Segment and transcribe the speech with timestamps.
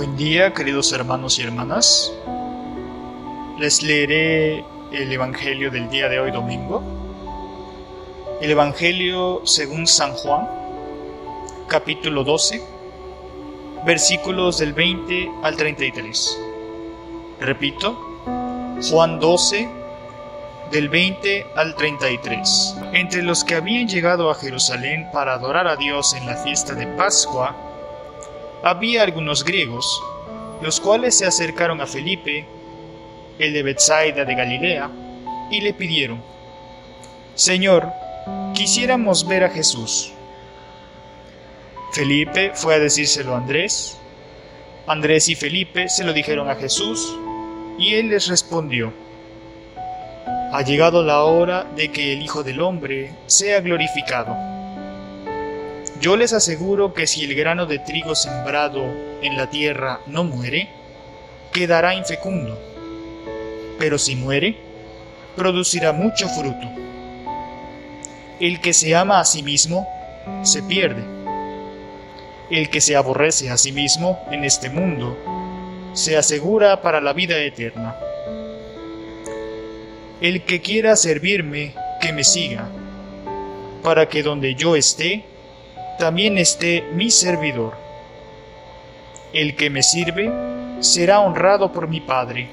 [0.00, 2.10] Buen día, queridos hermanos y hermanas.
[3.58, 6.82] Les leeré el Evangelio del día de hoy domingo.
[8.40, 10.48] El Evangelio según San Juan,
[11.68, 12.64] capítulo 12,
[13.84, 16.38] versículos del 20 al 33.
[17.38, 18.22] Repito,
[18.90, 19.68] Juan 12,
[20.72, 22.76] del 20 al 33.
[22.94, 26.86] Entre los que habían llegado a Jerusalén para adorar a Dios en la fiesta de
[26.86, 27.69] Pascua,
[28.62, 30.02] había algunos griegos,
[30.62, 32.46] los cuales se acercaron a Felipe,
[33.38, 34.90] el de Bethsaida de Galilea,
[35.50, 36.22] y le pidieron,
[37.34, 37.90] Señor,
[38.54, 40.12] quisiéramos ver a Jesús.
[41.92, 43.96] Felipe fue a decírselo a Andrés.
[44.86, 47.16] Andrés y Felipe se lo dijeron a Jesús,
[47.78, 48.92] y él les respondió,
[50.52, 54.59] Ha llegado la hora de que el Hijo del Hombre sea glorificado.
[56.00, 58.82] Yo les aseguro que si el grano de trigo sembrado
[59.20, 60.70] en la tierra no muere,
[61.52, 62.58] quedará infecundo,
[63.78, 64.56] pero si muere,
[65.36, 66.66] producirá mucho fruto.
[68.40, 69.86] El que se ama a sí mismo,
[70.42, 71.04] se pierde.
[72.50, 75.18] El que se aborrece a sí mismo en este mundo,
[75.92, 77.94] se asegura para la vida eterna.
[80.22, 82.70] El que quiera servirme, que me siga,
[83.82, 85.24] para que donde yo esté,
[86.00, 87.74] también esté mi servidor.
[89.32, 90.32] El que me sirve
[90.80, 92.48] será honrado por mi Padre.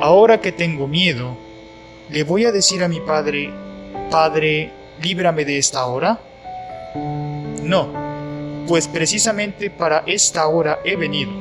[0.00, 1.36] Ahora que tengo miedo,
[2.10, 3.50] ¿le voy a decir a mi Padre,
[4.10, 4.70] Padre,
[5.02, 6.20] líbrame de esta hora?
[7.64, 7.88] No,
[8.68, 11.32] pues precisamente para esta hora he venido.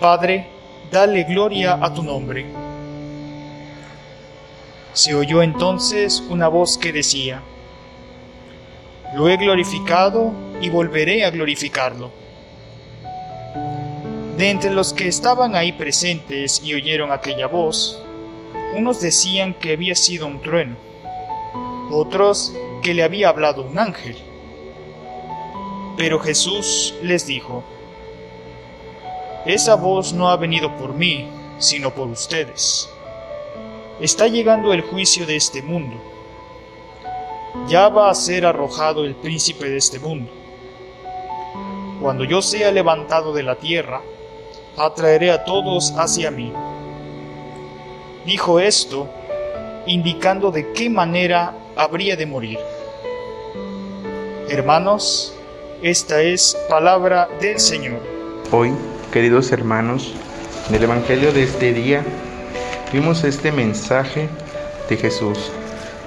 [0.00, 0.46] Padre,
[0.90, 2.46] dale gloria a tu nombre.
[4.98, 7.40] Se oyó entonces una voz que decía,
[9.14, 12.10] Lo he glorificado y volveré a glorificarlo.
[14.36, 18.02] De entre los que estaban ahí presentes y oyeron aquella voz,
[18.74, 20.74] unos decían que había sido un trueno,
[21.92, 22.52] otros
[22.82, 24.16] que le había hablado un ángel.
[25.96, 27.62] Pero Jesús les dijo,
[29.46, 31.28] Esa voz no ha venido por mí,
[31.60, 32.90] sino por ustedes
[34.00, 35.96] está llegando el juicio de este mundo.
[37.68, 40.30] Ya va a ser arrojado el príncipe de este mundo.
[42.00, 44.00] Cuando yo sea levantado de la tierra,
[44.76, 46.52] atraeré a todos hacia mí.
[48.24, 49.08] Dijo esto,
[49.86, 52.58] indicando de qué manera habría de morir.
[54.48, 55.34] Hermanos,
[55.82, 58.00] esta es palabra del Señor.
[58.52, 58.72] Hoy,
[59.12, 60.12] queridos hermanos,
[60.68, 62.04] en el Evangelio de este día,
[62.90, 64.30] Vimos este mensaje
[64.88, 65.38] de Jesús.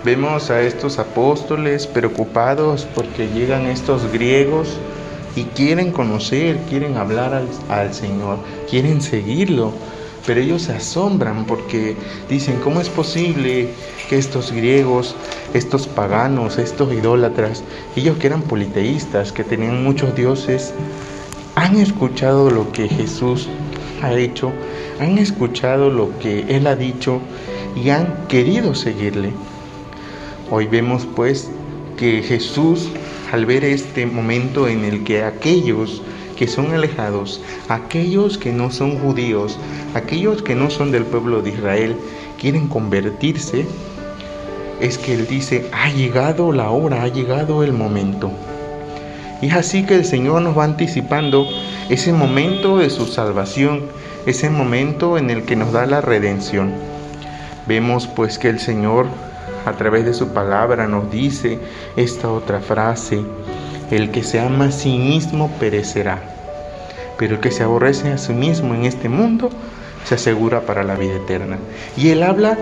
[0.03, 4.79] Vemos a estos apóstoles preocupados porque llegan estos griegos
[5.35, 9.71] y quieren conocer, quieren hablar al, Señor, quieren seguirlo.
[10.25, 11.95] Pero ellos se asombran porque
[12.27, 13.69] dicen, ¿cómo es posible
[14.09, 15.15] que estos griegos,
[15.53, 17.63] estos paganos, estos idólatras,
[17.95, 20.73] ellos que eran politeístas, que tenían muchos dioses,
[21.53, 23.49] han escuchado lo que Jesús
[24.01, 24.51] ha hecho,
[24.99, 27.21] han escuchado lo que Él ha dicho
[27.75, 29.31] y han querido seguirle.
[30.49, 31.49] Hoy vemos pues
[31.97, 32.89] que Jesús,
[33.31, 36.01] al ver este momento en el que aquellos
[36.35, 39.57] que son alejados, aquellos que no son judíos,
[39.93, 41.95] aquellos que no son del pueblo de Israel,
[42.39, 43.65] quieren convertirse,
[44.79, 48.31] es que Él dice, ha llegado la hora, ha llegado el momento.
[49.41, 51.47] Y es así que el Señor nos va anticipando
[51.89, 53.83] ese momento de su salvación,
[54.25, 56.71] ese momento en el que nos da la redención.
[57.67, 59.07] Vemos pues que el Señor
[59.65, 61.59] a través de su palabra nos dice
[61.95, 63.21] esta otra frase,
[63.89, 66.19] el que se ama a sí mismo perecerá,
[67.17, 69.49] pero el que se aborrece a sí mismo en este mundo
[70.03, 71.57] se asegura para la vida eterna.
[71.97, 72.57] Y él habla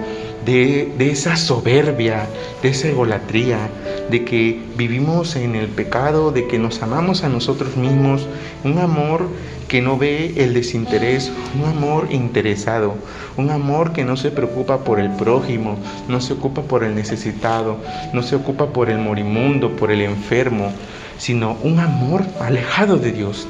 [0.45, 2.27] de, de, esa soberbia,
[2.61, 3.69] de esa egolatría,
[4.09, 8.27] de que vivimos en el pecado, de que nos amamos a nosotros mismos,
[8.63, 9.27] un amor
[9.69, 12.95] que no ve el desinterés, un amor interesado,
[13.37, 15.77] un amor que no se preocupa por el prójimo,
[16.07, 17.77] no se ocupa por el necesitado,
[18.11, 20.73] no se ocupa por el morimundo, por el enfermo,
[21.19, 23.47] sino un amor alejado de Dios.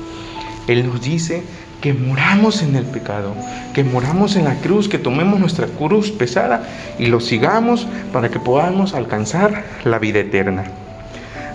[0.68, 1.44] Él nos dice
[1.82, 3.34] que moramos en el pecado,
[3.74, 6.64] que moramos en la cruz, que tomemos nuestra cruz pesada
[6.98, 10.66] y lo sigamos para que podamos alcanzar la vida eterna.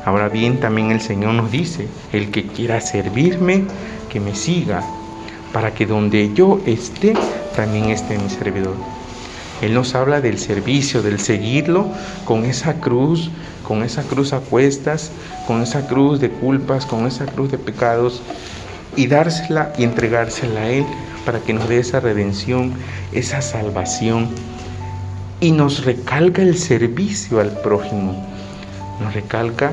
[0.05, 3.65] Ahora bien, también el Señor nos dice, el que quiera servirme,
[4.11, 4.83] que me siga,
[5.53, 7.15] para que donde yo esté,
[7.57, 8.75] también esté mi servidor.
[9.63, 11.87] Él nos habla del servicio, del seguirlo
[12.25, 13.31] con esa cruz,
[13.67, 15.11] con esa cruz a cuestas,
[15.47, 18.21] con esa cruz de culpas, con esa cruz de pecados,
[18.97, 20.87] y dársela y entregársela a Él
[21.25, 22.73] para que nos dé esa redención,
[23.13, 24.29] esa salvación.
[25.41, 28.15] Y nos recalca el servicio al prójimo.
[29.01, 29.73] Nos recalca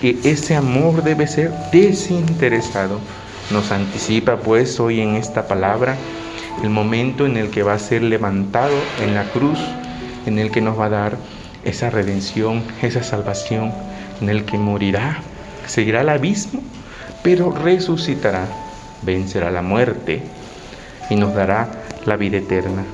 [0.00, 2.98] que ese amor debe ser desinteresado.
[3.50, 5.96] Nos anticipa pues hoy en esta palabra
[6.62, 9.58] el momento en el que va a ser levantado en la cruz,
[10.26, 11.16] en el que nos va a dar
[11.64, 13.72] esa redención, esa salvación,
[14.20, 15.18] en el que morirá,
[15.66, 16.62] seguirá al abismo,
[17.24, 18.46] pero resucitará,
[19.00, 20.22] vencerá la muerte
[21.08, 21.70] y nos dará
[22.04, 22.84] la vida eterna.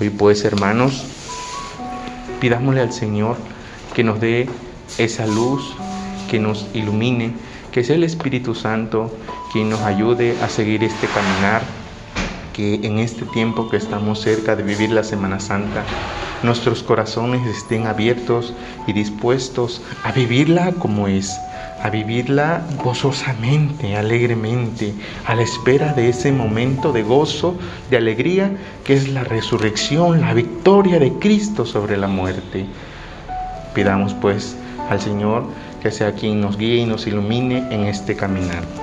[0.00, 1.04] Hoy pues, hermanos,
[2.40, 3.36] pidámosle al Señor
[3.94, 4.48] que nos dé
[4.96, 5.76] esa luz,
[6.30, 7.34] que nos ilumine,
[7.72, 9.14] que sea el Espíritu Santo
[9.52, 11.60] quien nos ayude a seguir este caminar,
[12.54, 15.84] que en este tiempo que estamos cerca de vivir la Semana Santa,
[16.42, 18.52] nuestros corazones estén abiertos
[18.86, 21.38] y dispuestos a vivirla como es,
[21.82, 24.94] a vivirla gozosamente, alegremente,
[25.26, 27.56] a la espera de ese momento de gozo,
[27.90, 32.66] de alegría, que es la resurrección, la victoria de Cristo sobre la muerte.
[33.74, 34.56] Pidamos pues
[34.90, 35.44] al Señor
[35.82, 38.81] que sea quien nos guíe y nos ilumine en este caminar.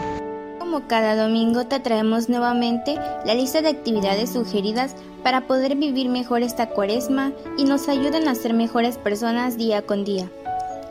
[0.69, 2.95] Como cada domingo te traemos nuevamente
[3.25, 8.36] la lista de actividades sugeridas para poder vivir mejor esta cuaresma y nos ayuden a
[8.36, 10.30] ser mejores personas día con día.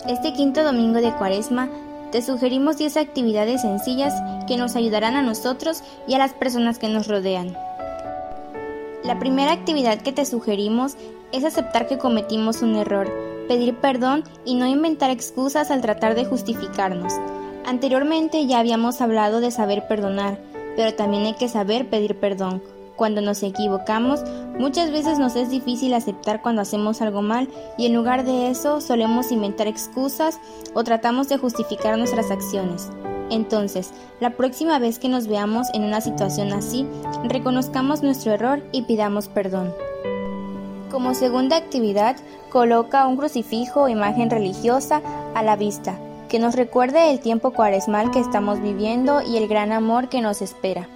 [0.08, 1.68] Este quinto domingo de cuaresma
[2.10, 4.12] te sugerimos 10 actividades sencillas
[4.48, 7.56] que nos ayudarán a nosotros y a las personas que nos rodean.
[9.04, 10.96] La primera actividad que te sugerimos
[11.30, 13.08] es aceptar que cometimos un error,
[13.46, 17.14] pedir perdón y no inventar excusas al tratar de justificarnos.
[17.68, 20.38] Anteriormente ya habíamos hablado de saber perdonar,
[20.74, 22.62] pero también hay que saber pedir perdón.
[22.96, 24.24] Cuando nos equivocamos,
[24.58, 28.80] muchas veces nos es difícil aceptar cuando hacemos algo mal y en lugar de eso
[28.80, 30.40] solemos inventar excusas
[30.72, 32.88] o tratamos de justificar nuestras acciones.
[33.28, 36.86] Entonces, la próxima vez que nos veamos en una situación así,
[37.24, 39.74] reconozcamos nuestro error y pidamos perdón.
[40.90, 42.16] Como segunda actividad,
[42.48, 45.02] coloca un crucifijo o imagen religiosa
[45.34, 45.98] a la vista,
[46.28, 50.42] que nos recuerde el tiempo cuaresmal que estamos viviendo y el gran amor que nos
[50.42, 50.88] espera.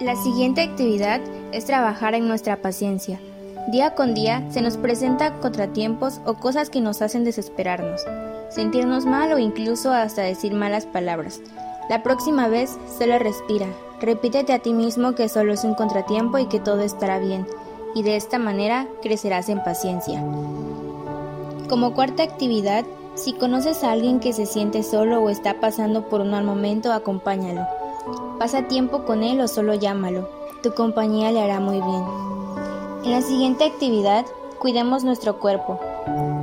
[0.00, 1.20] La siguiente actividad
[1.52, 3.20] es trabajar en nuestra paciencia.
[3.68, 8.00] Día con día se nos presentan contratiempos o cosas que nos hacen desesperarnos,
[8.48, 11.42] sentirnos mal o incluso hasta decir malas palabras.
[11.90, 13.66] La próxima vez solo respira,
[14.00, 17.46] repítete a ti mismo que solo es un contratiempo y que todo estará bien,
[17.94, 20.24] y de esta manera crecerás en paciencia.
[21.68, 26.20] Como cuarta actividad, si conoces a alguien que se siente solo o está pasando por
[26.20, 27.66] un mal momento, acompáñalo.
[28.38, 30.28] Pasa tiempo con él o solo llámalo.
[30.62, 32.04] Tu compañía le hará muy bien.
[33.04, 34.24] En la siguiente actividad,
[34.58, 35.80] cuidemos nuestro cuerpo.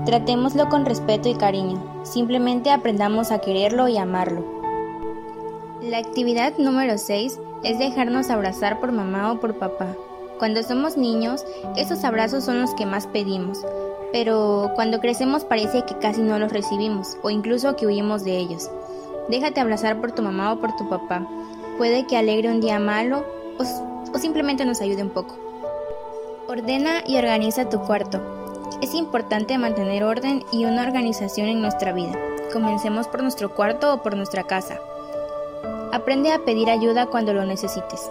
[0.05, 1.81] Tratémoslo con respeto y cariño.
[2.03, 4.43] Simplemente aprendamos a quererlo y amarlo.
[5.81, 9.87] La actividad número 6 es dejarnos abrazar por mamá o por papá.
[10.37, 13.65] Cuando somos niños, esos abrazos son los que más pedimos,
[14.11, 18.69] pero cuando crecemos parece que casi no los recibimos o incluso que huimos de ellos.
[19.29, 21.27] Déjate abrazar por tu mamá o por tu papá.
[21.77, 23.25] Puede que alegre un día malo
[23.59, 25.35] o, simplemente nos ayude un poco.
[26.47, 28.21] Ordena y organiza tu cuarto.
[28.81, 32.13] Es importante mantener orden y una organización en nuestra vida.
[32.53, 34.79] Comencemos por nuestro cuarto o por nuestra casa.
[35.91, 38.09] Aprende a pedir ayuda cuando lo necesites.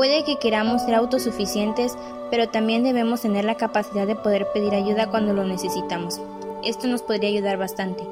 [0.00, 1.94] Puede que queramos ser autosuficientes,
[2.30, 6.22] pero también debemos tener la capacidad de poder pedir ayuda cuando lo necesitamos.
[6.64, 8.02] Esto nos podría ayudar bastante.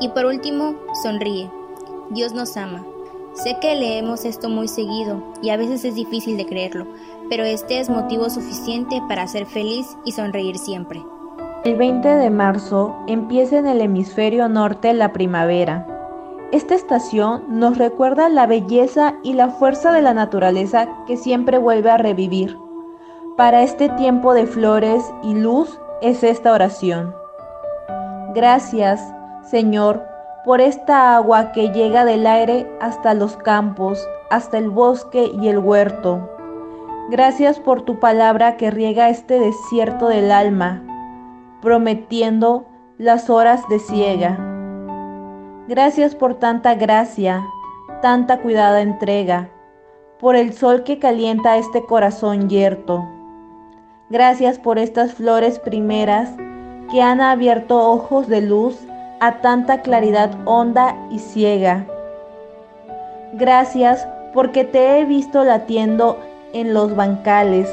[0.00, 0.74] Y por último,
[1.04, 1.48] sonríe.
[2.10, 2.84] Dios nos ama.
[3.34, 6.88] Sé que leemos esto muy seguido y a veces es difícil de creerlo,
[7.30, 11.04] pero este es motivo suficiente para ser feliz y sonreír siempre.
[11.64, 15.86] El 20 de marzo empieza en el hemisferio norte la primavera.
[16.52, 21.90] Esta estación nos recuerda la belleza y la fuerza de la naturaleza que siempre vuelve
[21.90, 22.58] a revivir.
[23.38, 27.14] Para este tiempo de flores y luz es esta oración.
[28.34, 30.04] Gracias, Señor,
[30.44, 35.58] por esta agua que llega del aire hasta los campos, hasta el bosque y el
[35.58, 36.28] huerto.
[37.08, 40.82] Gracias por tu palabra que riega este desierto del alma,
[41.62, 42.66] prometiendo
[42.98, 44.51] las horas de ciega.
[45.74, 47.42] Gracias por tanta gracia,
[48.02, 49.48] tanta cuidada entrega,
[50.20, 53.08] por el sol que calienta este corazón yerto.
[54.10, 56.28] Gracias por estas flores primeras
[56.90, 58.86] que han abierto ojos de luz
[59.20, 61.86] a tanta claridad honda y ciega.
[63.32, 66.18] Gracias porque te he visto latiendo
[66.52, 67.66] en los bancales,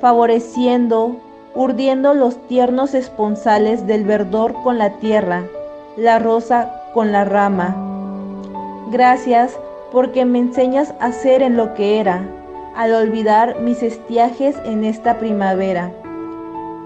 [0.00, 1.14] favoreciendo
[1.54, 5.44] urdiendo los tiernos esponsales del verdor con la tierra,
[5.96, 7.76] la rosa con la rama.
[8.90, 9.56] Gracias
[9.92, 12.28] porque me enseñas a ser en lo que era,
[12.74, 15.92] al olvidar mis estiajes en esta primavera.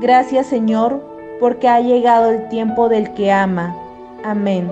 [0.03, 1.03] Gracias Señor,
[1.41, 3.75] porque ha llegado el tiempo del que ama.
[4.23, 4.71] Amén.